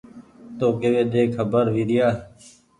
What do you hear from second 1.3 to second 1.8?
کبر